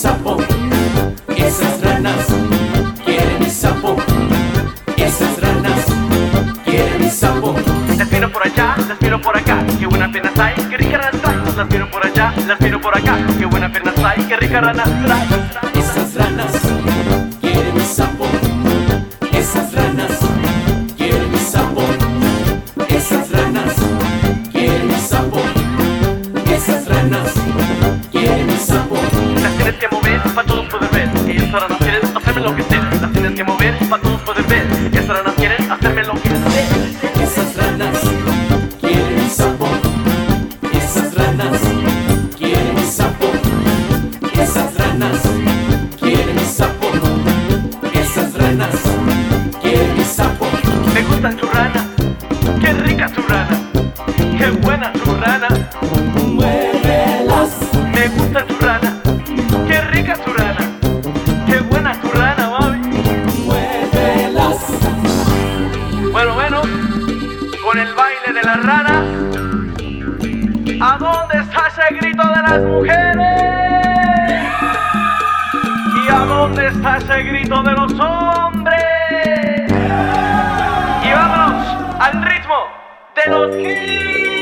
sapo. 0.00 0.38
Esas 1.36 1.78
ranas 1.82 2.26
quieren 3.04 3.38
mi 3.38 3.50
sapo. 3.50 3.96
Esas 4.96 5.38
ranas 5.42 5.84
quieren 6.64 7.02
mi 7.02 7.10
sapo. 7.10 7.54
Las 7.98 8.10
miro 8.10 8.32
por 8.32 8.46
allá, 8.46 8.76
las 8.88 8.98
miro 9.02 9.20
por 9.20 9.36
acá, 9.36 9.62
qué 9.78 9.86
buena 9.86 10.10
pena 10.10 10.32
hay, 10.38 10.54
qué 10.70 10.76
rica 10.78 10.96
rana 10.96 11.18
trae. 11.20 11.36
Las 11.54 11.70
miro 11.70 11.90
por 11.90 12.06
allá, 12.06 12.32
las 12.46 12.60
miro 12.62 12.80
por 12.80 12.96
acá, 12.96 13.18
qué 13.38 13.44
buena 13.44 13.70
pena 13.70 13.92
hay, 14.02 14.22
qué 14.24 14.36
rica 14.38 14.60
rana 14.62 14.84
trae. 15.04 15.26
Esas 15.74 16.14
ranas 16.14 16.52
quieren 17.42 17.74
mi 17.74 17.84
sapo. 17.84 18.26
Esas 19.32 19.74
ranas 19.74 20.09
Esas 31.50 31.62
ranas 31.62 31.78
quieren 31.78 32.16
hacerme 32.16 32.40
enloquecer. 32.42 32.80
Las 33.02 33.12
tienes 33.12 33.32
que 33.32 33.42
mover 33.42 33.76
para 33.88 34.02
todos 34.02 34.20
poder 34.20 34.44
ver. 34.44 34.66
Esas 34.92 35.08
ranas 35.08 35.34
quieren 35.34 35.72
hacerme 35.72 36.00
enloquecer. 36.02 36.38
Esas 37.20 37.56
ranas 37.56 37.98
quieren 38.80 39.16
mi 39.16 39.28
sapo. 39.28 39.66
Esas 40.72 41.12
ranas 41.12 41.60
quieren 42.38 42.74
mi 42.76 42.82
sapo. 42.84 43.32
Esas 44.40 44.74
ranas 44.78 45.18
quieren 45.98 46.36
mi 46.36 46.44
sapo. 46.44 46.86
Esas 47.94 48.32
ranas 48.34 48.76
quieren 49.60 49.96
mi 49.96 50.04
sapo. 50.04 50.46
Me 50.94 51.02
gusta 51.02 51.30
tu 51.30 51.46
rana, 51.46 51.84
qué 52.60 52.72
rica 52.74 53.08
tu 53.08 53.22
rana, 53.22 53.58
qué 54.38 54.50
buena 54.50 54.92
tu 54.92 55.14
rana. 55.16 55.49
Rana, 68.62 69.04
¿a 70.80 70.98
dónde 70.98 71.38
está 71.38 71.66
ese 71.68 71.94
grito 71.94 72.22
de 72.22 72.42
las 72.42 72.60
mujeres? 72.62 73.26
¿Y 76.04 76.08
a 76.10 76.18
dónde 76.26 76.68
está 76.68 76.96
ese 76.98 77.22
grito 77.22 77.62
de 77.62 77.72
los 77.72 77.92
hombres? 78.00 79.72
Y 81.02 81.12
vámonos 81.12 81.66
al 82.00 82.22
ritmo 82.22 82.56
de 83.16 83.30
los 83.30 83.56
gritos. 83.56 84.39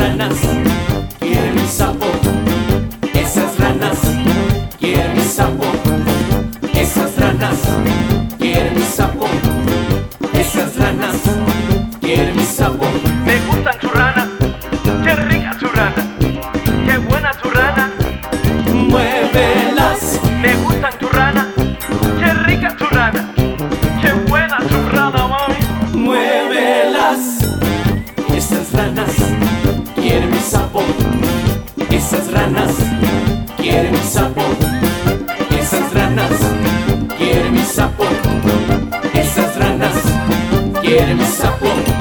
Ranas 0.00 0.38
quieren 1.18 1.54
mi 1.54 1.66
sapo. 1.66 2.06
Esas 3.14 3.58
ranas 3.58 3.98
quieren 4.78 5.14
mi 5.14 5.22
sapo. 5.22 5.69
Ranas 32.60 32.76
quieren 33.56 33.92
mi 33.92 33.98
sapo. 33.98 34.42
Esas 35.58 35.94
ranas 35.94 36.30
quieren 37.18 37.52
mi 37.52 37.64
sapo. 37.64 38.04
Esas 39.14 39.56
ranas 39.56 39.96
quieren 40.82 41.16
mi 41.16 41.24
sapo. 41.24 41.99